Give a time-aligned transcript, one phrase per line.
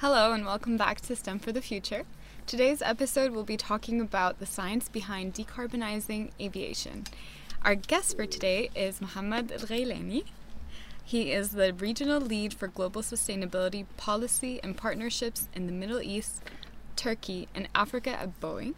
[0.00, 2.04] Hello, and welcome back to STEM for the Future.
[2.46, 7.04] Today's episode will be talking about the science behind decarbonizing aviation.
[7.62, 10.24] Our guest for today is Mohamed Ghailani.
[11.02, 16.42] He is the regional lead for global sustainability policy and partnerships in the Middle East,
[16.94, 18.74] Turkey, and Africa at Boeing.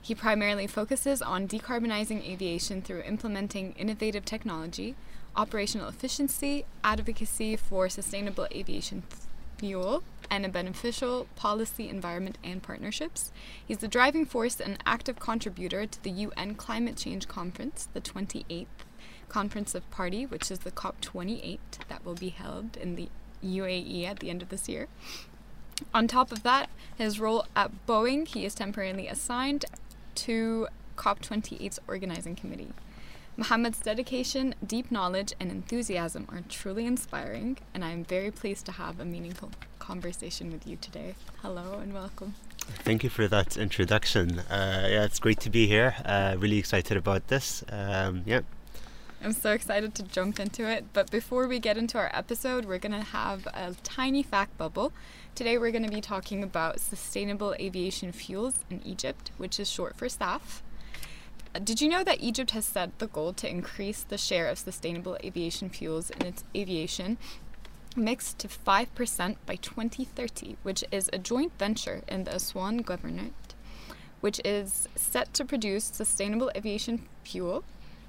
[0.00, 4.94] He primarily focuses on decarbonizing aviation through implementing innovative technology,
[5.36, 9.02] operational efficiency, advocacy for sustainable aviation
[9.60, 13.30] fuel, and a beneficial policy environment and partnerships.
[13.66, 18.66] He's the driving force and active contributor to the UN Climate Change Conference, the 28th
[19.28, 23.08] Conference of Party, which is the COP28 that will be held in the
[23.44, 24.88] UAE at the end of this year.
[25.92, 29.66] On top of that, his role at Boeing, he is temporarily assigned
[30.14, 32.72] to COP28's organizing committee.
[33.36, 38.72] Mohamed's dedication, deep knowledge, and enthusiasm are truly inspiring, and I am very pleased to
[38.72, 41.14] have a meaningful conversation with you today.
[41.42, 42.34] Hello and welcome.
[42.84, 44.40] Thank you for that introduction.
[44.40, 45.94] Uh, yeah, it's great to be here.
[46.04, 47.64] Uh, really excited about this.
[47.70, 48.40] Um, yeah.
[49.22, 50.86] I'm so excited to jump into it.
[50.92, 54.92] But before we get into our episode, we're going to have a tiny fact bubble.
[55.34, 59.96] Today, we're going to be talking about sustainable aviation fuels in Egypt, which is short
[59.96, 60.62] for SAF.
[61.52, 65.16] Did you know that Egypt has set the goal to increase the share of sustainable
[65.24, 67.18] aviation fuels in its aviation
[67.96, 73.54] mix to 5% by 2030, which is a joint venture in the Aswan Governorate,
[74.20, 77.64] which is set to produce sustainable aviation fuel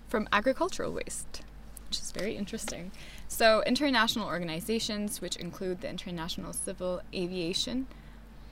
[0.08, 1.42] from agricultural waste,
[1.88, 2.92] which is very interesting.
[3.28, 7.88] So, international organizations, which include the International Civil Aviation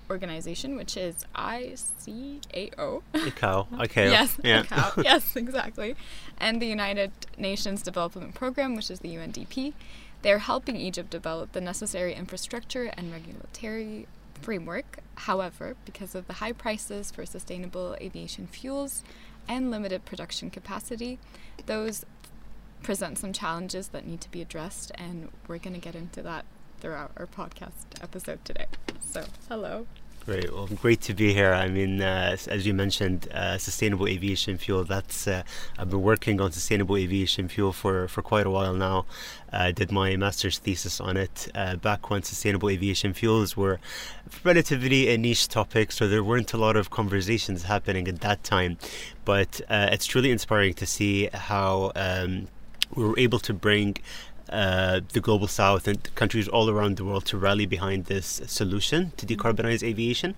[0.09, 3.02] organization, which is ICAO.
[3.13, 3.67] ICAO.
[3.81, 4.09] Okay.
[4.09, 4.63] yes, Yeah.
[4.63, 5.03] ICAO.
[5.09, 5.95] yes, exactly.
[6.38, 9.73] And the United Nations Development Program, which is the UNDP.
[10.21, 14.07] They're helping Egypt develop the necessary infrastructure and regulatory
[14.41, 14.99] framework.
[15.15, 19.03] However, because of the high prices for sustainable aviation fuels
[19.48, 21.19] and limited production capacity,
[21.65, 22.05] those
[22.83, 26.45] present some challenges that need to be addressed, and we're going to get into that
[26.80, 28.66] throughout our podcast episode today.
[29.02, 29.86] So, hello.
[30.26, 30.54] Great.
[30.54, 31.54] Well, great to be here.
[31.54, 34.84] I mean, uh, as you mentioned, uh, sustainable aviation fuel.
[34.84, 35.42] That's uh,
[35.78, 39.06] I've been working on sustainable aviation fuel for, for quite a while now.
[39.52, 43.80] I did my master's thesis on it uh, back when sustainable aviation fuels were
[44.44, 48.78] relatively a niche topic, so there weren't a lot of conversations happening at that time.
[49.26, 52.50] But uh, it's truly inspiring to see how um,
[52.96, 53.98] we were able to bring
[54.49, 59.11] uh, the global south and countries all around the world to rally behind this solution
[59.17, 60.36] to decarbonize aviation,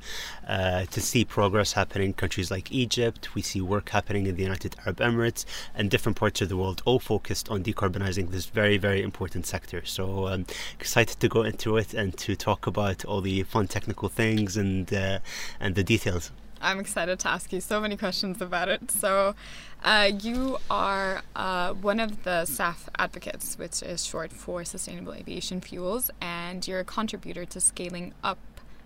[0.48, 3.34] uh, to see progress happening in countries like Egypt.
[3.36, 5.46] We see work happening in the United Arab Emirates
[5.76, 9.84] and different parts of the world, all focused on decarbonizing this very, very important sector.
[9.86, 10.46] So um,
[10.80, 14.94] excited to go into it and to talk about all the fun technical things and
[14.94, 15.20] uh,
[15.60, 16.32] and the details.
[16.62, 18.92] I'm excited to ask you so many questions about it.
[18.92, 19.36] So,
[19.84, 25.62] uh, you are uh, one of the SAF advocates, which is short for Sustainable Aviation
[25.62, 28.38] Fuels, and you're a contributor to scaling up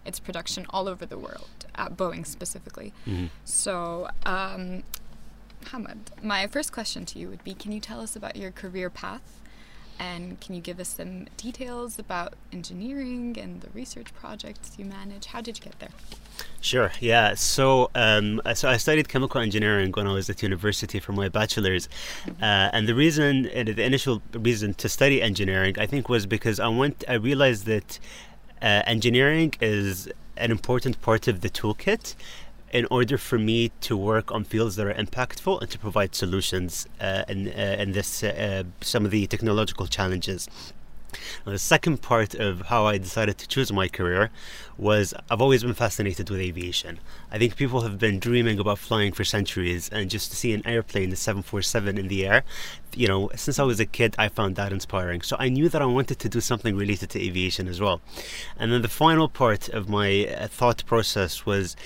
[0.05, 2.93] its production all over the world, at Boeing specifically.
[3.05, 3.29] Mhm.
[3.43, 4.83] So, um,
[5.65, 8.89] Hamad, my first question to you would be Can you tell us about your career
[8.89, 9.41] path?
[9.99, 15.27] And can you give us some details about engineering and the research projects you manage?
[15.27, 15.89] How did you get there?
[16.59, 16.91] Sure.
[16.99, 17.35] Yeah.
[17.35, 21.87] So, um, so I studied chemical engineering when I was at university for my bachelor's,
[22.27, 26.67] uh, and the reason, the initial reason to study engineering, I think, was because I
[26.67, 27.03] went.
[27.07, 27.99] I realized that
[28.61, 32.15] uh, engineering is an important part of the toolkit
[32.75, 36.85] in order for me to work on fields that are impactful and to provide solutions
[36.99, 40.49] uh, in, uh, in this uh, some of the technological challenges.
[41.45, 44.29] Now, the second part of how I decided to choose my career
[44.77, 46.99] was I've always been fascinated with aviation.
[47.31, 50.67] I think people have been dreaming about flying for centuries, and just to see an
[50.67, 52.43] airplane, the 747 in the air,
[52.93, 55.21] you know, since I was a kid, I found that inspiring.
[55.21, 58.01] So I knew that I wanted to do something related to aviation as well.
[58.57, 61.77] And then the final part of my uh, thought process was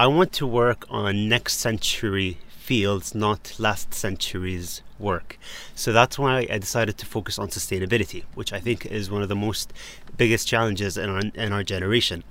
[0.00, 5.36] I want to work on next century fields, not last century's work.
[5.74, 9.28] So that's why I decided to focus on sustainability, which I think is one of
[9.28, 9.72] the most
[10.16, 12.22] biggest challenges in our, in our generation.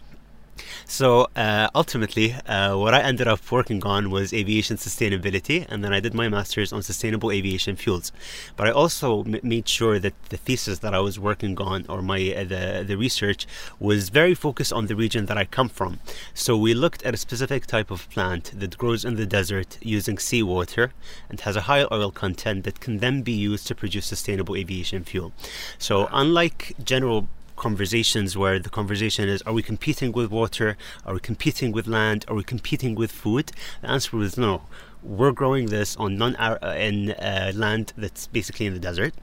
[0.86, 5.94] So uh, ultimately, uh, what I ended up working on was aviation sustainability, and then
[5.94, 8.12] I did my master's on sustainable aviation fuels.
[8.56, 12.01] But I also m- made sure that the thesis that I was working on, or
[12.01, 13.48] my uh, the the research,
[13.80, 16.00] was very focused on the region that I come from.
[16.33, 20.18] So we looked at a specific type of plant that grows in the desert using
[20.18, 20.94] seawater
[21.30, 25.03] and has a high oil content that can then be used to produce sustainable aviation
[25.03, 25.33] fuel.
[25.77, 27.27] So unlike general
[27.57, 30.77] conversations where the conversation is: Are we competing with water?
[31.06, 32.24] Are we competing with land?
[32.27, 33.51] Are we competing with food?
[33.81, 34.62] The answer was no.
[35.04, 39.13] We're growing this on non uh, in uh, land that's basically in the desert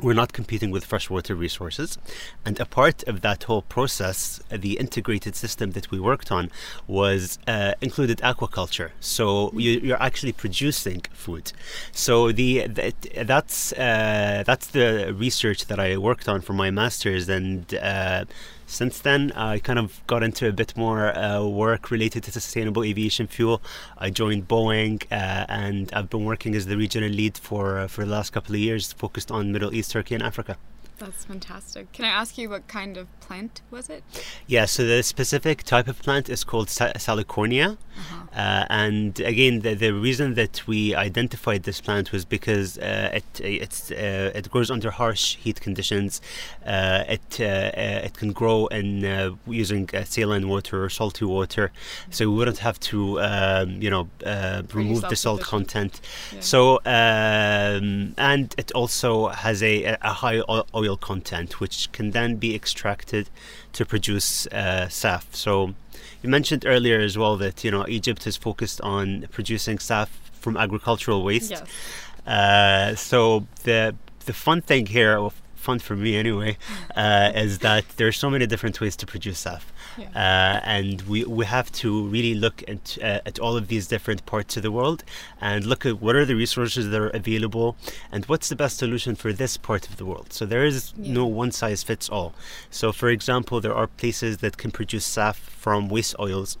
[0.00, 1.98] we're not competing with freshwater resources.
[2.44, 6.50] And a part of that whole process, the integrated system that we worked on,
[6.86, 8.90] was uh, included aquaculture.
[9.00, 11.52] So you, are actually producing food.
[11.92, 17.28] So the, the that's uh, that's the research that I worked on for my masters,
[17.28, 18.24] and uh,
[18.68, 22.84] since then, I kind of got into a bit more uh, work related to sustainable
[22.84, 23.62] aviation fuel.
[23.96, 28.04] I joined Boeing, uh, and I've been working as the regional lead for uh, for
[28.04, 30.58] the last couple of years, focused on Middle East, Turkey, and Africa.
[30.98, 31.92] That's fantastic.
[31.92, 34.02] Can I ask you what kind of plant was it?
[34.46, 37.76] Yeah, so the specific type of plant is called Salicornia.
[37.98, 38.26] Uh-huh.
[38.34, 43.40] Uh, and again, the, the reason that we identified this plant was because uh, it
[43.40, 46.20] it's uh, it grows under harsh heat conditions.
[46.64, 51.72] Uh, it uh, uh, it can grow in using saline water or salty water,
[52.10, 54.08] so we wouldn't have to um, you know
[54.72, 56.00] remove the salt content.
[56.32, 56.40] Yeah.
[56.40, 60.40] So um, and it also has a, a high
[60.74, 63.28] oil oil content, which can then be extracted
[63.72, 65.24] to produce uh, SAF.
[65.32, 65.74] So
[66.22, 70.56] you mentioned earlier as well that you know Egypt is focused on producing SAF from
[70.56, 71.50] agricultural waste.
[71.50, 71.64] Yes.
[72.26, 73.94] Uh, so the
[74.26, 76.56] the fun thing here, well, fun for me anyway,
[76.96, 79.62] uh, is that there are so many different ways to produce SAF.
[79.98, 80.08] Yeah.
[80.14, 84.24] Uh, and we, we have to really look at, uh, at all of these different
[84.26, 85.04] parts of the world
[85.40, 87.76] and look at what are the resources that are available
[88.12, 90.32] and what's the best solution for this part of the world.
[90.32, 91.12] So there is yeah.
[91.12, 92.34] no one size fits all.
[92.70, 96.58] So, for example, there are places that can produce SAF from waste oils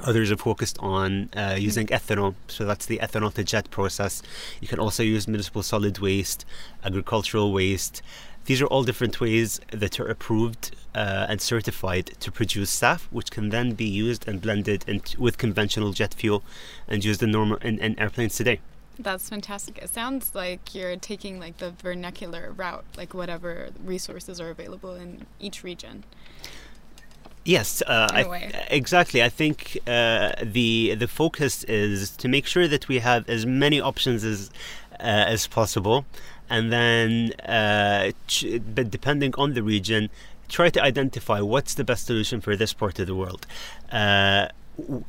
[0.00, 4.22] Others are focused on uh, using ethanol, so that's the ethanol to jet process.
[4.60, 6.44] You can also use municipal solid waste,
[6.84, 8.00] agricultural waste.
[8.46, 13.30] These are all different ways that are approved uh, and certified to produce SAF, which
[13.30, 16.42] can then be used and blended in with conventional jet fuel
[16.86, 18.60] and used in normal in, in airplanes today.
[18.98, 19.78] That's fantastic.
[19.78, 25.26] It sounds like you're taking like the vernacular route, like whatever resources are available in
[25.38, 26.04] each region.
[27.44, 29.22] Yes, uh, I, exactly.
[29.22, 33.80] I think uh, the the focus is to make sure that we have as many
[33.80, 34.50] options as
[35.00, 36.04] uh, as possible,
[36.50, 40.10] and then, uh, ch- but depending on the region,
[40.48, 43.46] try to identify what's the best solution for this part of the world.
[43.92, 44.48] Uh,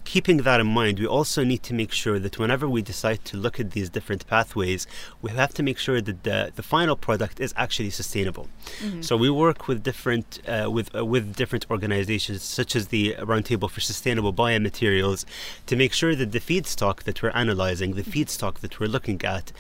[0.04, 3.38] keeping that in mind, we also need to make sure that whenever we decide to
[3.38, 4.88] look at these different pathways,
[5.22, 8.48] we have to make sure that the, the final product is actually sustainable.
[8.80, 9.02] Mm-hmm.
[9.02, 13.70] So we work with different uh, with uh, with different organizations such as the Roundtable
[13.70, 15.26] for Sustainable Biomaterials
[15.68, 19.52] to make sure that the feedstock that we're analyzing, the feedstock that we're looking at,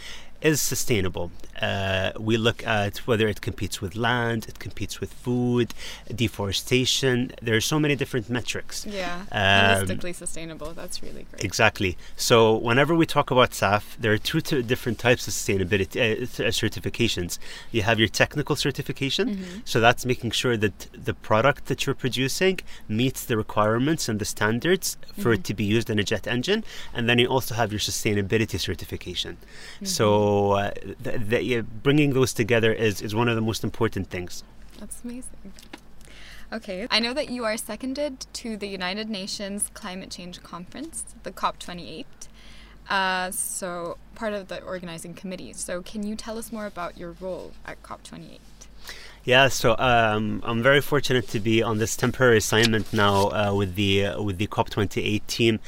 [0.41, 1.31] is sustainable.
[1.62, 5.74] Uh, we look at whether it competes with land, it competes with food,
[6.13, 7.33] deforestation.
[7.41, 8.86] There are so many different metrics.
[8.86, 10.71] Yeah, um, holistically sustainable.
[10.71, 11.44] That's really great.
[11.44, 11.97] Exactly.
[12.15, 16.24] So whenever we talk about SAF, there are two t- different types of sustainability uh,
[16.24, 17.39] uh, certifications.
[17.71, 19.59] You have your technical certification, mm-hmm.
[19.65, 24.25] so that's making sure that the product that you're producing meets the requirements and the
[24.25, 25.33] standards for mm-hmm.
[25.33, 26.63] it to be used in a jet engine,
[26.94, 29.35] and then you also have your sustainability certification.
[29.35, 29.85] Mm-hmm.
[29.85, 30.71] So so uh,
[31.03, 34.43] th- bringing those together is, is one of the most important things.
[34.79, 35.53] That's amazing.
[36.51, 41.31] Okay, I know that you are seconded to the United Nations Climate Change Conference, the
[41.31, 42.06] COP28.
[42.89, 45.54] Uh, so, part of the organizing committee.
[45.54, 48.39] So, can you tell us more about your role at COP28?
[49.30, 53.76] Yeah, so um, I'm very fortunate to be on this temporary assignment now uh, with
[53.76, 55.59] the uh, with the COP28 team.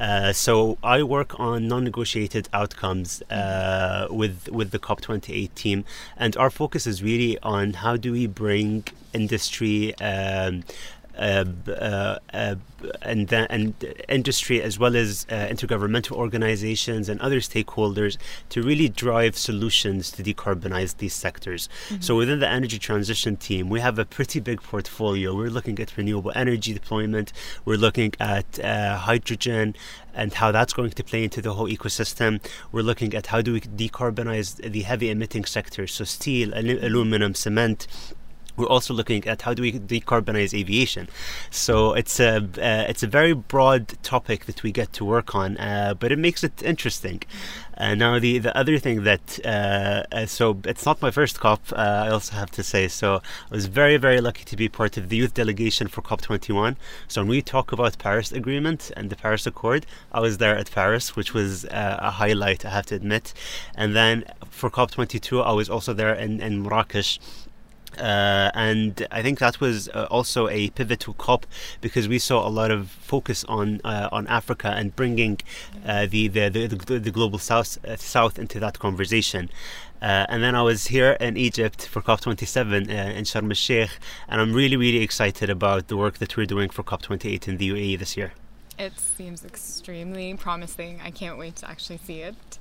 [0.00, 5.84] Uh, so I work on non-negotiated outcomes uh, with with the COP28 team,
[6.16, 9.94] and our focus is really on how do we bring industry.
[9.96, 10.64] Um,
[11.20, 13.74] and then and
[14.08, 18.16] industry as well as uh, intergovernmental organizations and other stakeholders
[18.48, 21.68] to really drive solutions to decarbonize these sectors.
[21.88, 22.00] Mm-hmm.
[22.00, 25.34] So within the energy transition team, we have a pretty big portfolio.
[25.34, 27.32] We're looking at renewable energy deployment.
[27.66, 29.76] We're looking at uh, hydrogen
[30.14, 32.40] and how that's going to play into the whole ecosystem.
[32.72, 37.86] We're looking at how do we decarbonize the heavy emitting sectors, so steel, aluminum, cement
[38.60, 41.08] we're also looking at how do we decarbonize aviation.
[41.50, 45.56] So it's a uh, it's a very broad topic that we get to work on,
[45.56, 47.22] uh, but it makes it interesting.
[47.80, 51.62] Uh, now the the other thing that uh, uh, so it's not my first COP.
[51.72, 51.76] Uh,
[52.06, 53.22] I also have to say so.
[53.50, 56.76] I was very very lucky to be part of the youth delegation for COP 21.
[57.08, 60.70] So when we talk about Paris Agreement and the Paris Accord, I was there at
[60.70, 62.66] Paris, which was a highlight.
[62.66, 63.32] I have to admit.
[63.74, 67.18] And then for COP 22, I was also there in in Marrakesh
[67.98, 71.46] Uh, and I think that was uh, also a pivotal COP
[71.80, 75.40] because we saw a lot of focus on uh, on Africa and bringing
[75.84, 79.50] uh, the, the, the the global south uh, south into that conversation.
[80.02, 83.90] Uh, and then I was here in Egypt for COP27 in Sharm el Sheikh,
[84.28, 87.70] and I'm really really excited about the work that we're doing for COP28 in the
[87.70, 88.32] UAE this year.
[88.78, 91.00] It seems extremely promising.
[91.04, 92.58] I can't wait to actually see it.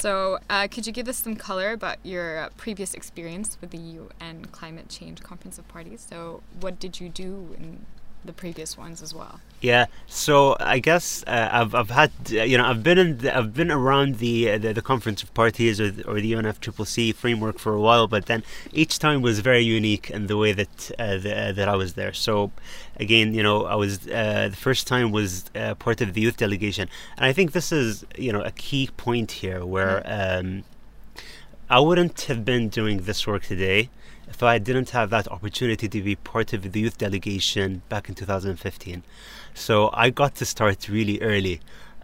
[0.00, 4.46] So, uh, could you give us some color about your previous experience with the UN
[4.46, 6.06] Climate Change Conference of Parties?
[6.08, 7.84] So, what did you do in
[8.24, 9.40] the previous ones as well?
[9.60, 13.52] Yeah, so I guess uh, I've, I've had you know I've been in the, I've
[13.52, 17.58] been around the, uh, the, the conference of parties or the, or the UNFCCC framework
[17.58, 21.18] for a while, but then each time was very unique in the way that uh,
[21.18, 22.14] the, uh, that I was there.
[22.14, 22.52] So
[22.96, 26.38] again, you know, I was uh, the first time was uh, part of the youth
[26.38, 30.64] delegation, and I think this is you know a key point here where um,
[31.72, 33.90] I wouldn't have been doing this work today
[34.28, 38.16] if I didn't have that opportunity to be part of the youth delegation back in
[38.16, 39.04] 2015.
[39.54, 41.60] So I got to start really early.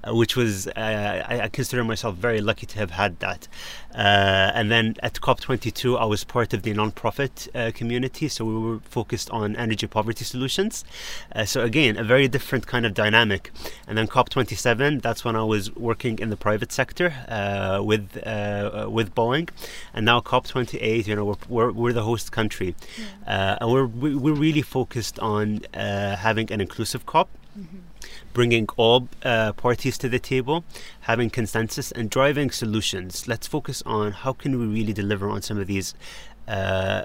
[0.06, 3.48] Uh, which was uh, I, I, consider myself very lucky to have had that.
[3.94, 8.58] Uh, and then at COP22, I was part of the nonprofit uh, community, so we
[8.58, 10.84] were focused on energy poverty solutions.
[11.34, 13.50] Uh, so again, a very different kind of dynamic.
[13.88, 18.14] And then COP27, that's when I was working in the private sector uh, with
[18.96, 19.48] with Boeing,
[19.94, 22.74] and now COP28, you know, we're, we're, we're the host country,
[23.26, 27.28] and we're we're really focused on having an inclusive COP.
[27.58, 27.85] Mm-hmm
[28.36, 30.62] bringing all uh, parties to the table,
[31.00, 33.26] having consensus, and driving solutions.
[33.26, 35.94] Let's focus on how can we really deliver on some of these
[36.46, 36.50] uh,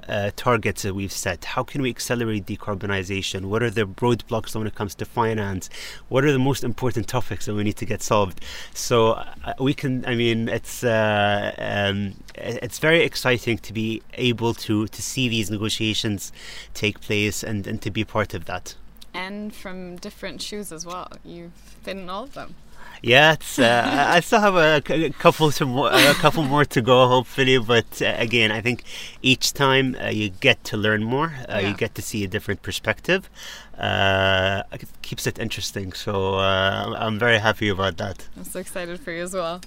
[0.10, 1.46] uh, targets that we've set?
[1.46, 3.46] How can we accelerate decarbonization?
[3.46, 5.70] What are the roadblocks when it comes to finance?
[6.10, 8.42] What are the most important topics that we need to get solved?
[8.74, 10.06] So uh, we can.
[10.06, 15.50] I mean, it's uh, um, it's very exciting to be able to to see these
[15.50, 16.34] negotiations
[16.74, 18.76] take place and and to be part of that
[19.14, 21.10] and from different shoes as well.
[21.24, 22.56] You've been in all of them.
[23.04, 26.82] Yeah, it's, uh, I still have a, a couple to more, a couple more to
[26.82, 27.58] go, hopefully.
[27.58, 28.84] But uh, again, I think
[29.24, 31.70] each time uh, you get to learn more, uh, yeah.
[31.70, 33.28] you get to see a different perspective.
[33.76, 38.28] Uh, it keeps it interesting, so uh, I'm very happy about that.
[38.38, 39.62] I'm so excited for you as well.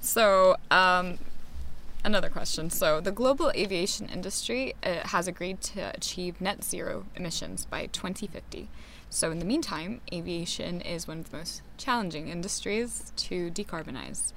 [0.00, 1.18] So, um,
[2.04, 2.70] another question.
[2.70, 8.68] So, the global aviation industry uh, has agreed to achieve net zero emissions by 2050.
[9.10, 14.32] So, in the meantime, aviation is one of the most challenging industries to decarbonize.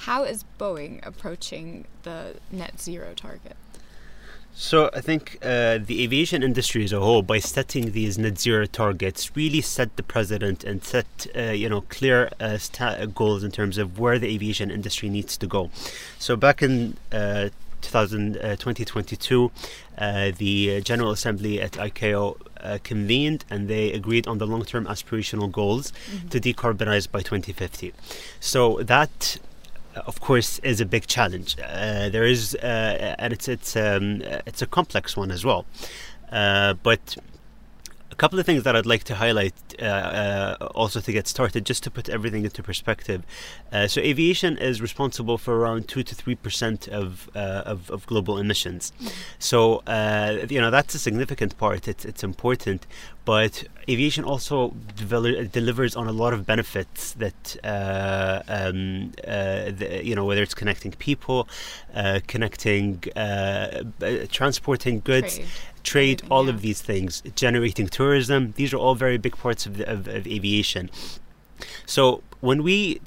[0.00, 3.56] How is Boeing approaching the net zero target?
[4.58, 8.64] So I think uh, the aviation industry as a whole, by setting these net zero
[8.64, 12.56] targets, really set the precedent and set uh, you know clear uh,
[13.14, 15.70] goals in terms of where the aviation industry needs to go.
[16.18, 17.50] So back in uh,
[17.82, 19.50] 2000, uh, 2022,
[19.98, 24.86] uh, the General Assembly at ICAO uh, convened and they agreed on the long term
[24.86, 26.28] aspirational goals mm-hmm.
[26.28, 27.92] to decarbonize by 2050.
[28.40, 29.38] So that
[30.06, 31.56] of course, is a big challenge.
[31.62, 35.64] Uh, there is, uh, and it's it's um, it's a complex one as well.
[36.30, 37.16] Uh, but
[38.10, 41.66] a couple of things that I'd like to highlight uh, uh, also to get started,
[41.66, 43.22] just to put everything into perspective.
[43.70, 48.38] Uh, so, aviation is responsible for around two to three percent of, of, of global
[48.38, 48.92] emissions.
[49.38, 49.82] So,
[50.48, 51.88] you know that's a significant part.
[51.88, 52.86] It's it's important,
[53.26, 60.00] but aviation also devel- delivers on a lot of benefits that uh, um, uh, the,
[60.02, 61.48] you know whether it's connecting people,
[61.94, 63.82] uh, connecting, uh,
[64.30, 65.36] transporting goods.
[65.36, 65.48] Trade,
[65.82, 66.50] trade all yeah.
[66.50, 68.54] of these things, generating tourism.
[68.56, 70.90] These are all very big parts of, the, of, of aviation.
[71.84, 73.00] So when we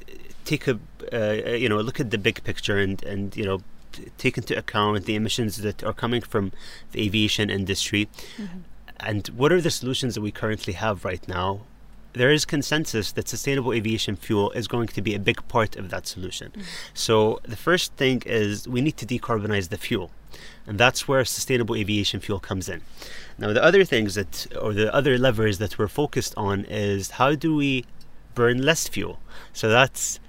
[0.46, 0.80] take a
[1.14, 3.60] uh, you know look at the big picture and and you know
[4.18, 6.52] take into account the emissions that are coming from
[6.92, 8.10] the aviation industry.
[8.38, 8.60] Mm-hmm
[9.00, 11.62] and what are the solutions that we currently have right now?
[12.14, 15.90] There is consensus that sustainable aviation fuel is going to be a big part of
[15.92, 16.50] that solution.
[16.50, 16.62] Mm-hmm.
[16.94, 20.12] So, the first thing is we need to decarbonize the fuel.
[20.66, 22.82] And that's where sustainable aviation fuel comes in.
[23.38, 27.36] Now, the other things that, or the other levers that we're focused on is how
[27.36, 27.86] do we
[28.36, 29.20] burn less fuel?
[29.54, 30.20] So, that's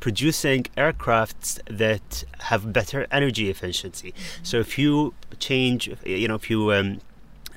[0.00, 4.12] producing aircrafts that have better energy efficiency.
[4.12, 4.44] Mm-hmm.
[4.44, 7.00] So if you change, you know, if you um,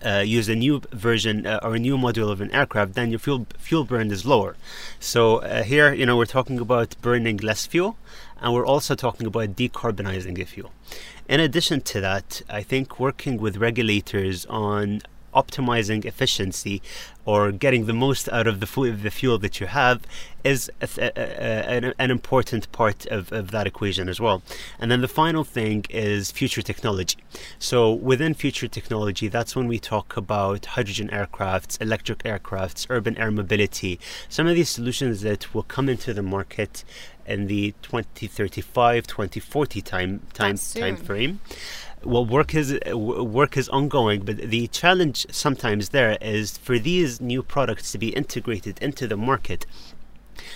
[0.05, 3.19] uh, use a new version uh, or a new module of an aircraft, then your
[3.19, 4.55] fuel fuel burn is lower.
[4.99, 7.97] So uh, here, you know, we're talking about burning less fuel,
[8.41, 10.71] and we're also talking about decarbonizing the fuel.
[11.29, 15.01] In addition to that, I think working with regulators on
[15.33, 16.81] optimizing efficiency
[17.25, 20.01] or getting the most out of the, fu- the fuel that you have
[20.43, 24.41] is a, a, a, an, an, important part of, of that equation as well.
[24.79, 27.17] And then the final thing is future technology.
[27.59, 33.29] So within future technology, that's when we talk about hydrogen aircrafts, electric aircrafts, urban air
[33.29, 36.83] mobility, some of these solutions that will come into the market
[37.25, 41.39] in the 2035 2040 time time time frame
[42.03, 47.43] well work is work is ongoing but the challenge sometimes there is for these new
[47.43, 49.65] products to be integrated into the market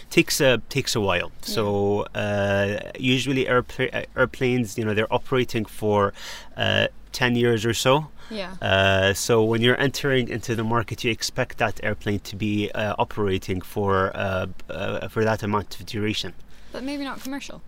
[0.09, 1.31] takes a takes a while.
[1.41, 1.53] Yeah.
[1.55, 6.13] So uh, usually airpla- airplanes, you know, they're operating for
[6.57, 8.07] uh, ten years or so.
[8.29, 8.55] Yeah.
[8.61, 12.95] Uh, so when you're entering into the market, you expect that airplane to be uh,
[12.97, 16.33] operating for uh, uh, for that amount of duration.
[16.71, 17.61] But maybe not commercial.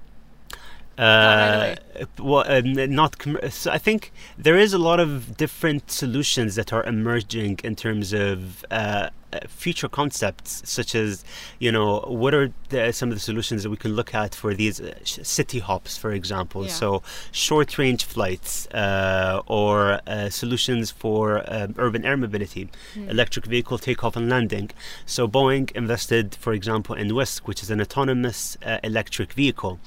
[0.97, 1.75] Uh,
[2.19, 3.17] well, uh, not.
[3.19, 7.75] Com- so I think there is a lot of different solutions that are emerging in
[7.75, 9.09] terms of uh,
[9.47, 11.25] future concepts such as
[11.59, 14.53] you know what are the, some of the solutions that we can look at for
[14.53, 16.69] these uh, city hops for example yeah.
[16.69, 23.09] so short range flights uh, or uh, solutions for um, urban air mobility mm.
[23.09, 24.69] electric vehicle takeoff and landing
[25.05, 29.79] so boeing invested for example in wisk which is an autonomous uh, electric vehicle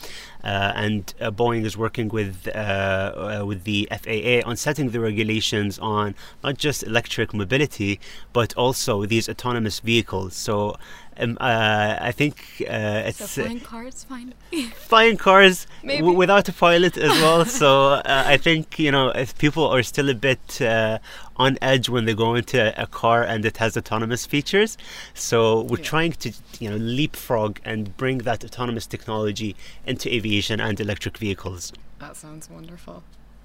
[0.42, 6.56] uh, and Boeing is working with with the FAA on setting the regulations on not
[6.56, 8.00] just electric mobility
[8.32, 10.34] but also these autonomous vehicles.
[10.34, 10.76] So
[11.20, 14.34] um, uh, I think uh, it's so flying cars, fine.
[14.76, 17.44] flying cars w- without a pilot as well.
[17.60, 20.98] so uh, I think you know if people are still a bit uh,
[21.36, 24.78] on edge when they go into a, a, car and it has autonomous features.
[25.12, 25.84] So we're yeah.
[25.84, 29.56] trying to you know leapfrog and bring that autonomous technology
[29.86, 31.72] into aviation and electric vehicles.
[31.98, 33.02] That sounds wonderful,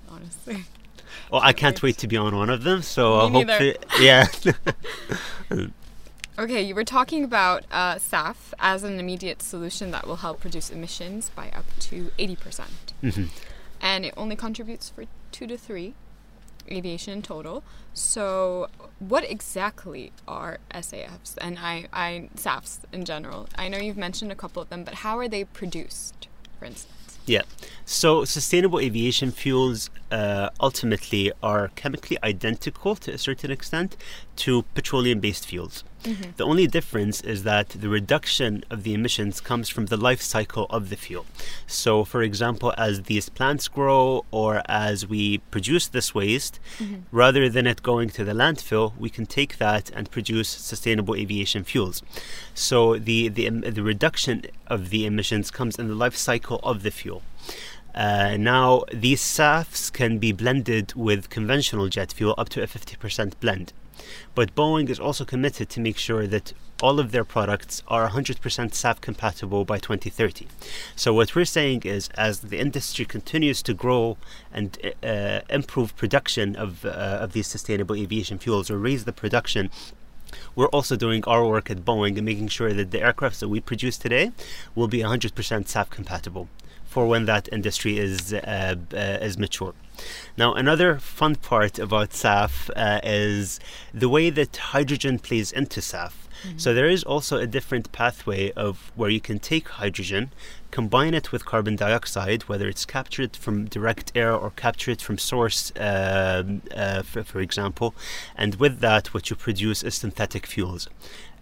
[0.09, 0.63] honestly.
[1.31, 2.81] Well, I can't wait to be on one of them.
[2.81, 4.27] So Me hopefully, yeah.
[6.37, 10.69] Okay, you were talking about uh, SAF as an immediate solution that will help reduce
[10.69, 12.39] emissions by up to 80%.
[12.39, 13.23] percent mm-hmm.
[13.79, 15.93] And it only contributes for two to three
[16.69, 17.63] aviation in total.
[17.93, 18.67] So,
[18.99, 23.47] what exactly are SAFs and I, I SAFs in general?
[23.57, 26.27] I know you've mentioned a couple of them, but how are they produced,
[26.59, 27.04] for instance?
[27.25, 27.41] Yeah.
[27.85, 33.97] So sustainable aviation fuels uh, ultimately are chemically identical to a certain extent
[34.37, 35.83] to petroleum based fuels.
[36.05, 36.31] Mm-hmm.
[36.37, 40.67] The only difference is that the reduction of the emissions comes from the life cycle
[40.69, 41.25] of the fuel.
[41.65, 46.97] So, for example, as these plants grow or as we produce this waste, mm-hmm.
[47.11, 51.63] rather than it going to the landfill, we can take that and produce sustainable aviation
[51.63, 52.03] fuels.
[52.53, 56.91] So, the, the, the reduction of the emissions comes in the life cycle of the
[56.91, 57.23] fuel.
[57.95, 63.39] Uh, now, these SAFs can be blended with conventional jet fuel up to a 50%
[63.39, 63.71] blend.
[64.33, 68.39] But Boeing is also committed to make sure that all of their products are 100%
[68.39, 70.47] SAF compatible by 2030.
[70.95, 74.17] So what we're saying is, as the industry continues to grow
[74.51, 76.89] and uh, improve production of uh,
[77.23, 79.69] of these sustainable aviation fuels or raise the production.
[80.55, 83.61] We're also doing our work at Boeing and making sure that the aircrafts that we
[83.61, 84.31] produce today
[84.73, 86.49] will be 100% SAF compatible
[86.85, 89.73] for when that industry is uh, uh, is mature.
[90.37, 93.59] Now, another fun part about SAF uh, is
[93.93, 96.13] the way that hydrogen plays into SAF.
[96.43, 96.57] Mm-hmm.
[96.57, 100.31] So there is also a different pathway of where you can take hydrogen,
[100.71, 105.71] combine it with carbon dioxide, whether it's captured from direct air or captured from source,
[105.77, 106.43] uh,
[106.75, 107.95] uh, for, for example,
[108.35, 110.89] and with that, what you produce is synthetic fuels.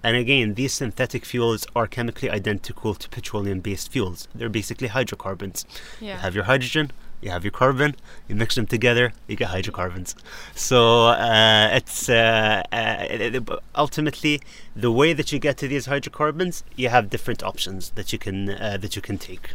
[0.04, 4.28] And again, these synthetic fuels are chemically identical to petroleum based fuels.
[4.36, 5.66] They're basically hydrocarbons.
[6.02, 6.16] Yeah.
[6.16, 6.92] You have your hydrogen,
[7.24, 7.96] you have your carbon,
[8.28, 10.16] you mix them together, you get hydrocarbons.
[10.56, 14.42] So uh, it's uh, uh, ultimately
[14.76, 16.64] the way that you get to these hydrocarbons.
[16.76, 19.54] You have different options that you can uh, that you can take.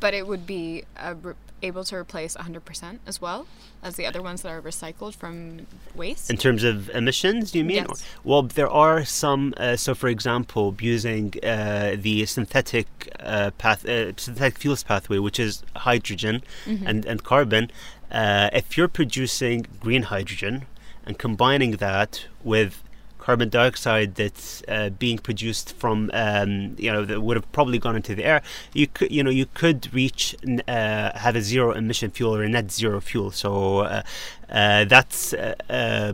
[0.00, 0.84] But it would be
[1.22, 3.46] re- able to replace 100% as well
[3.82, 6.30] as the other ones that are recycled from waste?
[6.30, 7.86] In terms of emissions, do you mean?
[7.88, 8.04] Yes.
[8.24, 9.54] Well, there are some.
[9.56, 12.86] Uh, so, for example, using uh, the synthetic
[13.20, 16.86] uh, path, uh, synthetic fuels pathway, which is hydrogen mm-hmm.
[16.86, 17.70] and, and carbon,
[18.10, 20.66] uh, if you're producing green hydrogen
[21.04, 22.82] and combining that with
[23.26, 27.96] carbon dioxide that's uh, being produced from um, you know that would have probably gone
[28.00, 28.40] into the air
[28.72, 30.22] you could you know you could reach
[30.68, 33.30] uh, have a zero emission fuel or a net zero fuel.
[33.30, 34.02] So uh,
[34.48, 36.12] uh that's uh, uh,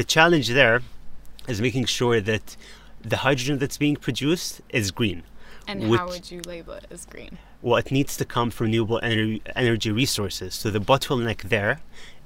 [0.00, 0.82] the challenge there
[1.48, 2.56] is making sure that
[3.12, 5.22] the hydrogen that's being produced is green.
[5.66, 7.38] And which, how would you label it as green?
[7.62, 10.54] Well, it needs to come from renewable energy resources.
[10.54, 11.80] So the bottleneck there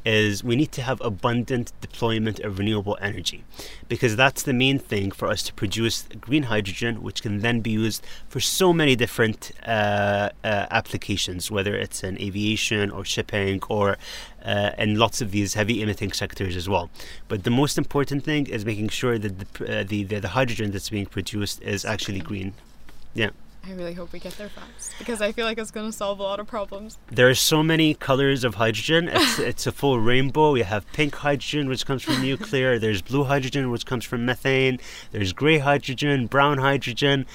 [0.05, 3.45] is we need to have abundant deployment of renewable energy
[3.89, 7.71] because that's the main thing for us to produce green hydrogen, which can then be
[7.71, 13.97] used for so many different uh, uh, applications, whether it's in aviation or shipping or
[14.45, 16.91] uh, in lots of these heavy emitting sectors as well.
[17.29, 20.91] But the most important thing is making sure that the, uh, the, the hydrogen that's
[20.91, 22.55] being produced is actually green.
[23.15, 23.31] Yeah.
[23.69, 26.21] I really hope we get there fast because I feel like it's going to solve
[26.21, 26.97] a lot of problems.
[27.11, 29.11] There are so many colors of hydrogen.
[29.13, 30.53] It's, it's a full rainbow.
[30.53, 32.79] We have pink hydrogen, which comes from nuclear.
[32.79, 34.79] There's blue hydrogen, which comes from methane.
[35.13, 37.27] There's gray hydrogen, brown hydrogen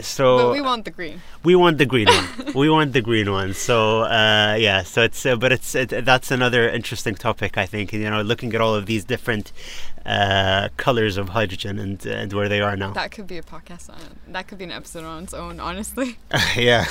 [0.00, 1.20] so but we want the green.
[1.42, 2.52] We want the green one.
[2.54, 3.54] we want the green one.
[3.54, 7.92] So uh, yeah, so it's uh, but it's it, that's another interesting topic I think.
[7.92, 9.52] You know, looking at all of these different
[10.06, 12.92] uh, colors of hydrogen and and where they are now.
[12.92, 14.32] That could be a podcast on it.
[14.32, 16.18] That could be an episode on its own, honestly.
[16.56, 16.86] yeah.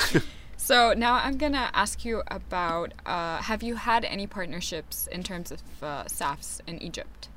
[0.56, 5.50] So now I'm gonna ask you about: uh, Have you had any partnerships in terms
[5.50, 7.28] of uh, SAFs in Egypt?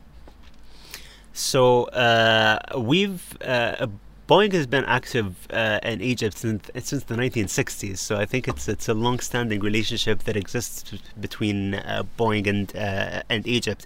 [1.34, 3.88] So uh, we've uh,
[4.26, 8.70] Boeing has been active uh, in Egypt since since the 1960s, so I think it's
[8.70, 13.86] it's a long-standing relationship that exists between uh, Boeing and uh, and Egypt.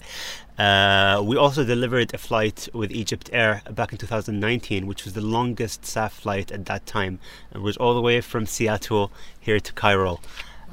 [0.60, 5.21] Uh, we also delivered a flight with Egypt Air back in 2019, which was the
[5.21, 7.17] longest SAF flight at that time.
[7.54, 10.19] It was all the way from Seattle here to Cairo.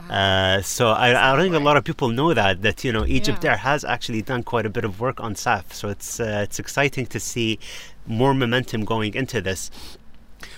[0.09, 3.07] Uh, so I, I, don't think a lot of people know that that you know
[3.07, 3.53] Egypt yeah.
[3.53, 5.73] Air has actually done quite a bit of work on SAF.
[5.73, 7.59] So it's uh, it's exciting to see
[8.07, 9.71] more momentum going into this.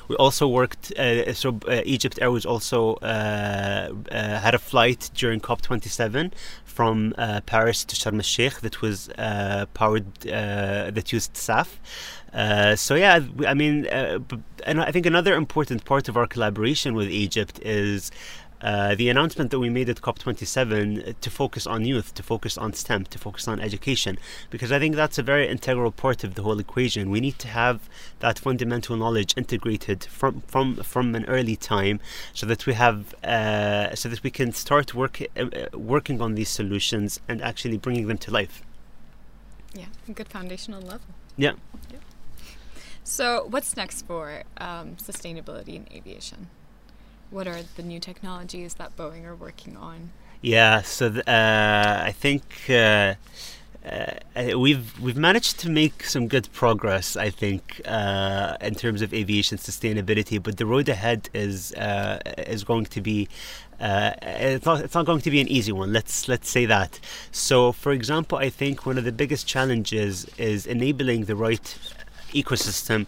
[0.09, 0.92] We also worked.
[0.99, 6.33] Uh, so uh, Egypt Air was also uh, uh, had a flight during COP27
[6.64, 7.14] from
[7.46, 9.09] Paris to Sharm el Sheikh that was
[9.75, 11.79] powered that used SAF.
[12.37, 14.18] Uh, so yeah, I mean, uh,
[14.66, 18.11] and I think another important part of our collaboration with Egypt is
[18.62, 22.72] uh, the announcement that we made at COP27 to focus on youth, to focus on
[22.72, 24.18] STEM, to focus on education,
[24.50, 27.10] because I think that's a very integral part of the whole equation.
[27.10, 27.88] We need to have
[28.20, 32.00] that fundamental knowledge integrated from from from an early time,
[32.32, 36.48] so that we have uh, so that we can start work uh, working on these
[36.48, 38.62] solutions and actually bringing them to life.
[39.74, 41.08] Yeah, a good foundational level.
[41.36, 41.52] Yeah.
[41.90, 41.98] yeah.
[43.04, 46.48] So, what's next for um, sustainability in aviation?
[47.30, 50.10] What are the new technologies that Boeing are working on?
[50.42, 53.14] Yeah, so th- uh, I think uh,
[53.84, 57.16] uh, we've we've managed to make some good progress.
[57.16, 62.64] I think uh, in terms of aviation sustainability, but the road ahead is uh, is
[62.64, 63.28] going to be.
[63.80, 64.80] Uh, it's not.
[64.80, 65.92] It's not going to be an easy one.
[65.92, 66.98] Let's let's say that.
[67.30, 71.78] So, for example, I think one of the biggest challenges is enabling the right
[72.32, 73.06] ecosystem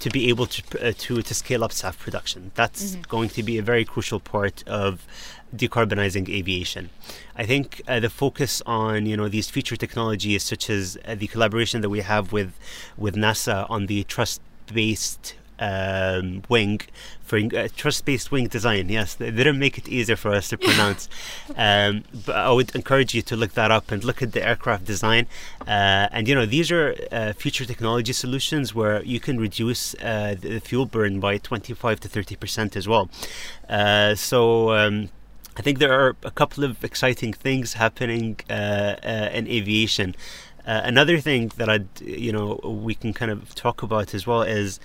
[0.00, 2.52] to be able to uh, to to scale up SAF production.
[2.54, 3.02] That's mm-hmm.
[3.02, 5.06] going to be a very crucial part of
[5.54, 6.90] decarbonizing aviation.
[7.36, 11.26] I think uh, the focus on you know these future technologies, such as uh, the
[11.26, 12.52] collaboration that we have with
[12.96, 16.80] with NASA on the truss braced um, wing
[17.26, 18.88] for uh, truss-braced wing design.
[18.88, 21.08] Yes, they didn't make it easier for us to pronounce.
[21.56, 24.84] um, but I would encourage you to look that up and look at the aircraft
[24.84, 25.26] design.
[25.62, 30.36] Uh, and you know, these are uh, future technology solutions where you can reduce uh,
[30.40, 33.10] the fuel burn by 25 to 30 percent as well.
[33.68, 34.72] Uh, so.
[34.72, 35.10] Um,
[35.58, 38.96] I think there are a couple of exciting things happening uh,
[39.32, 40.14] in aviation.
[40.66, 44.78] another thing that I'd, you know, we can kind of talk about as well is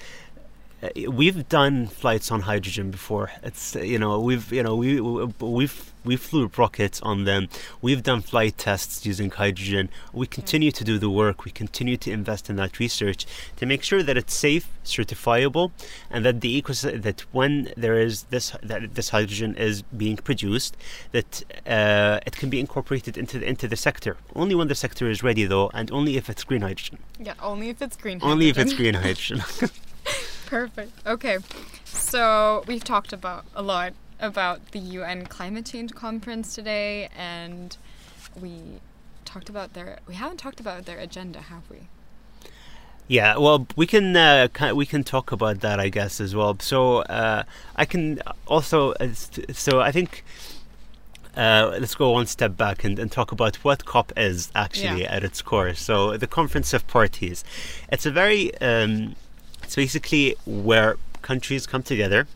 [1.08, 3.32] we've done flights on hydrogen before.
[3.44, 7.48] It's you know we've you know we we've we flew rockets on them.
[7.82, 9.90] We've done flight tests using hydrogen.
[10.14, 11.46] We continue to do the work.
[11.46, 15.72] We continue to invest in that research to make sure that it's safe, certifiable,
[16.10, 20.76] and that the ecosystem that when there is this that this hydrogen is being produced,
[21.12, 24.18] that uh, it can be incorporated into the, into the sector.
[24.36, 26.98] Only when the sector is ready, though, and only if it's green hydrogen.
[27.20, 28.20] Yeah, only if it's green.
[28.20, 28.32] Hydrogen.
[28.32, 29.44] Only if it's green hydrogen.
[30.52, 30.92] Perfect.
[31.08, 31.38] Okay.
[31.86, 37.78] So we've talked about a lot about the UN climate change conference today and
[38.36, 38.82] we
[39.24, 41.88] talked about their we haven't talked about their agenda, have we?
[43.08, 46.58] Yeah, well, we can uh, we can talk about that, I guess, as well.
[46.60, 47.44] So uh,
[47.78, 49.14] I can also uh,
[49.54, 50.26] so I think
[51.38, 55.16] uh, let's go one step back and, and, talk about what COP is actually yeah.
[55.16, 55.76] at its core.
[55.76, 57.46] So the Conference of Parties,
[57.90, 59.16] it's a very um,
[59.72, 62.28] it's basically where countries come together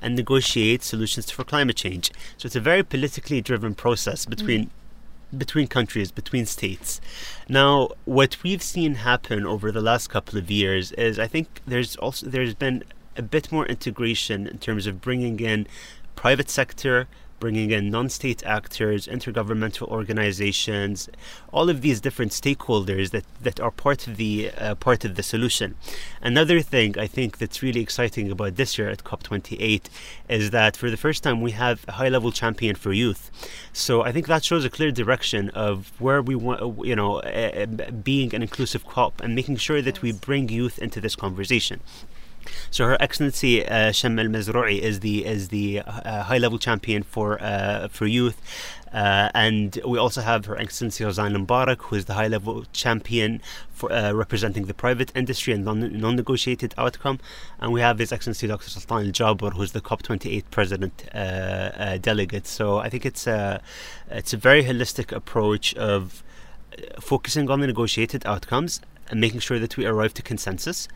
[0.00, 2.10] and negotiate solutions for climate change.
[2.36, 5.38] So it's a very politically driven process between mm.
[5.38, 7.00] between countries, between states.
[7.48, 11.94] Now, what we've seen happen over the last couple of years is I think there's
[11.96, 12.82] also there's been
[13.16, 15.68] a bit more integration in terms of bringing in
[16.16, 17.06] private sector,
[17.42, 21.08] bringing in non-state actors, intergovernmental organizations,
[21.52, 25.24] all of these different stakeholders that, that are part of the uh, part of the
[25.24, 25.74] solution.
[26.20, 29.86] Another thing I think that's really exciting about this year at COP28
[30.28, 33.22] is that for the first time we have a high-level champion for youth.
[33.72, 37.66] So I think that shows a clear direction of where we want, you know, uh,
[38.10, 41.80] being an inclusive COP and making sure that we bring youth into this conversation.
[42.70, 47.02] So Her Excellency uh, Shamma Al Mazrui is the is the uh, high level champion
[47.02, 48.40] for uh, for youth.
[48.92, 53.40] Uh, and we also have Her Excellency Razan Mubarak, who is the high level champion
[53.72, 57.18] for uh, representing the private industry and non negotiated outcome.
[57.58, 58.68] And we have His Excellency Dr.
[58.68, 62.46] Sultan Al who is the COP28 president uh, uh, delegate.
[62.46, 63.62] So I think it's a,
[64.10, 66.22] it's a very holistic approach of
[66.76, 70.88] uh, focusing on the negotiated outcomes and making sure that we arrive to consensus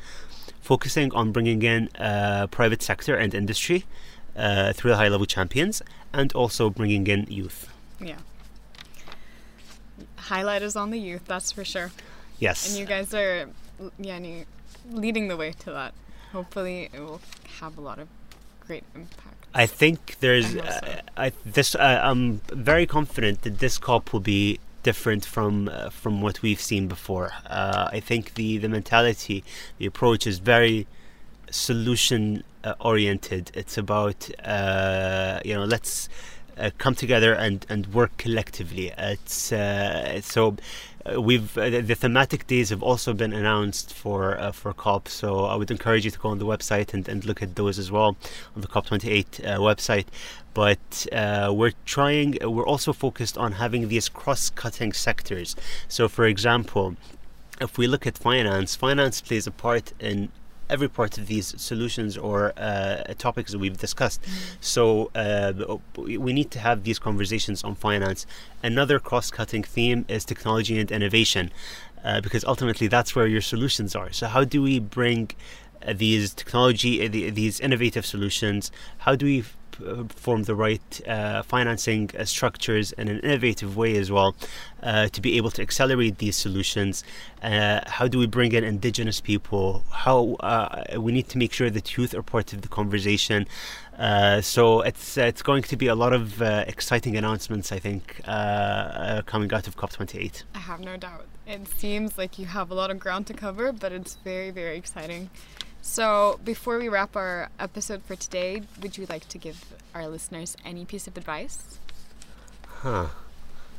[0.67, 3.85] focusing on bringing in uh, private sector and industry
[4.37, 5.81] uh, through the high level champions
[6.13, 7.71] and also bringing in youth.
[8.01, 8.19] Yeah.
[10.17, 11.93] Highlight is on the youth, that's for sure.
[12.41, 12.69] Yes.
[12.69, 13.49] And you guys are
[14.01, 14.45] yani,
[14.91, 15.95] leading the way to that.
[16.33, 17.21] Hopefully, it will
[17.61, 18.09] have a lot of
[18.67, 19.47] great impact.
[19.55, 20.57] I think there's.
[20.57, 21.75] I, uh, I this.
[21.75, 26.61] Uh, I'm very confident that this COP will be different from uh, from what we've
[26.61, 27.33] seen before.
[27.45, 29.43] Uh, I think the the mentality,
[29.79, 30.87] the approach is very
[31.51, 33.51] solution uh, oriented.
[33.53, 36.09] It's about uh, you know let's
[36.59, 38.93] uh, come together and, and work collectively.
[38.97, 40.57] It's uh, so
[41.05, 45.09] uh, we've uh, the thematic days have also been announced for uh, for COP.
[45.09, 47.79] So I would encourage you to go on the website and, and look at those
[47.79, 48.17] as well
[48.55, 50.07] on the COP28 uh, website.
[50.55, 51.07] But
[51.55, 52.39] we're trying.
[52.41, 55.55] We're also focused on having these cross-cutting sectors.
[55.87, 56.97] So, for example,
[57.61, 60.31] if we look at finance, finance plays a part in
[60.69, 64.23] every part of these solutions or uh, topics that we've discussed.
[64.23, 64.29] Mm.
[64.61, 65.53] So uh,
[65.97, 68.27] we need to have these conversations on finance.
[68.63, 71.53] Another cross-cutting theme is technology and innovation,
[72.05, 74.13] uh, because ultimately that's where your solutions are.
[74.13, 75.31] So how do we bring
[75.87, 78.73] uh, these technology, uh, these innovative solutions?
[78.99, 79.45] How do we
[80.09, 84.35] form the right uh, financing uh, structures in an innovative way as well
[84.83, 87.05] uh, to be able to accelerate these solutions.
[87.43, 89.85] Uh, how do we bring in indigenous people?
[89.91, 93.47] How uh, we need to make sure that youth are part of the conversation.
[93.99, 98.21] Uh, so it's it's going to be a lot of exciting announcements, I think,
[99.27, 100.45] coming out of COP28.
[100.55, 101.27] I have no doubt.
[101.47, 104.77] It seems like you have a lot of ground to cover, but it's very, very
[104.77, 105.31] exciting.
[105.87, 110.57] So, before we wrap our episode for today, would you like to give our listeners
[110.65, 111.79] any piece of advice?
[112.67, 113.07] Huh.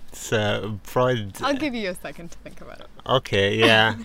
[0.08, 1.34] It's uh, broad.
[1.44, 2.88] I'll give you a second to think about it.
[3.06, 3.98] Okay, yeah.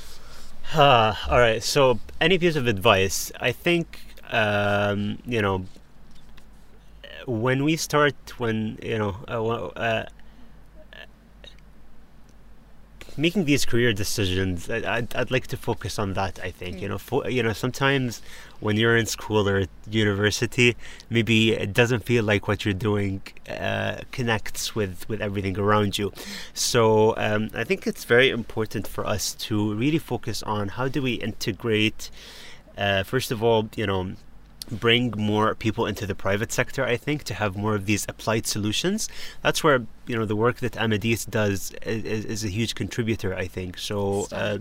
[0.74, 4.00] uh, all right, so any piece of advice, I think,
[4.30, 5.64] um, you know,
[7.26, 10.04] when we start, when, you know, uh, uh
[13.20, 16.38] making these career decisions, I'd, I'd like to focus on that.
[16.42, 16.80] I think mm.
[16.82, 18.22] you know, fo- you know, sometimes
[18.60, 20.76] when you're in school or university,
[21.10, 26.12] maybe it doesn't feel like what you're doing uh, connects with with everything around you.
[26.54, 31.02] So um, I think it's very important for us to really focus on how do
[31.02, 32.10] we integrate.
[32.78, 34.14] Uh, first of all, you know
[34.70, 38.46] bring more people into the private sector i think to have more of these applied
[38.46, 39.08] solutions.
[39.42, 43.46] That's where you know the work that Amideast does is, is a huge contributor i
[43.46, 43.78] think.
[43.78, 44.58] So uh,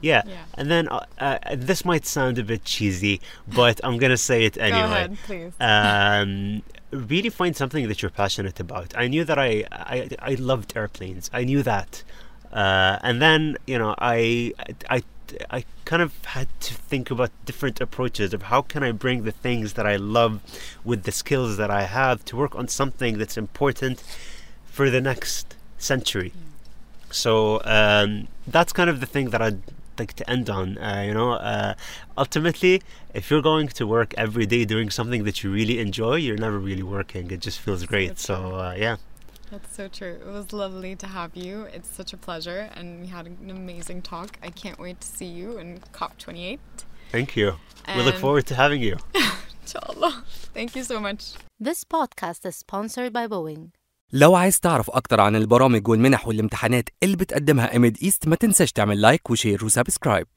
[0.00, 0.22] yeah.
[0.26, 0.44] yeah.
[0.54, 4.56] and then uh, uh, this might sound a bit cheesy but i'm gonna say it
[4.58, 5.52] anyway Go ahead, please.
[5.60, 8.94] Um, really find something that you're passionate about.
[8.96, 11.30] I knew that i i, I loved airplanes.
[11.32, 12.02] I knew that.
[12.52, 14.52] Uh, and then you know I
[14.88, 15.02] I
[15.50, 19.32] I kind of had to think about different approaches of how can I bring the
[19.32, 20.40] things that I love
[20.84, 24.02] with the skills that I have to work on something that's important
[24.66, 26.32] for the next century.
[27.10, 29.62] So um, that's kind of the thing that I'd
[29.98, 30.78] like to end on.
[30.78, 31.74] Uh, you know, uh,
[32.18, 32.82] ultimately,
[33.14, 36.58] if you're going to work every day doing something that you really enjoy, you're never
[36.58, 37.30] really working.
[37.30, 38.18] It just feels great.
[38.18, 38.96] So uh, yeah.
[39.53, 40.15] That's so true.
[40.27, 41.55] It was lovely to have you.
[41.75, 44.29] It's such a pleasure, and we had an amazing talk.
[44.43, 46.59] I can't wait to see you in COP28.
[47.11, 47.49] Thank you.
[47.85, 48.95] And we look forward to having you.
[49.63, 50.23] Inshallah.
[50.57, 51.21] Thank you so much.
[51.67, 53.71] This podcast is sponsored by Boeing.
[54.13, 59.01] لو عايز تعرف أكتر عن البرامج والمنح والامتحانات اللي بتقدمها إيميد إيست ما تنساش تعمل
[59.01, 60.27] لايك وشير وسبسكرايب